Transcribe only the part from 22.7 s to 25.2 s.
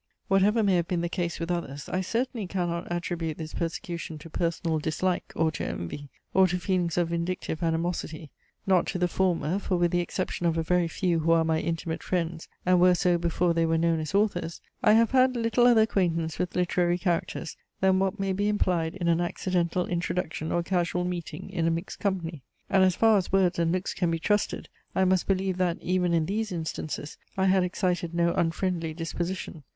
And as far as words and looks can be trusted, I